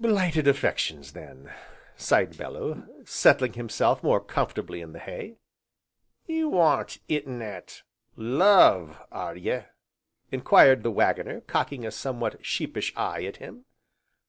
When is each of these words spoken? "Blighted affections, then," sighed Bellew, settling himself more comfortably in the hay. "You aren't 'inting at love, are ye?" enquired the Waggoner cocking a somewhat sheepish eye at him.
"Blighted 0.00 0.48
affections, 0.48 1.12
then," 1.12 1.52
sighed 1.94 2.36
Bellew, 2.36 2.88
settling 3.04 3.52
himself 3.52 4.02
more 4.02 4.20
comfortably 4.20 4.80
in 4.80 4.92
the 4.92 4.98
hay. 4.98 5.36
"You 6.26 6.58
aren't 6.58 6.98
'inting 7.06 7.40
at 7.40 7.82
love, 8.16 8.98
are 9.12 9.36
ye?" 9.36 9.60
enquired 10.32 10.82
the 10.82 10.90
Waggoner 10.90 11.42
cocking 11.42 11.86
a 11.86 11.92
somewhat 11.92 12.44
sheepish 12.44 12.92
eye 12.96 13.22
at 13.24 13.36
him. 13.36 13.64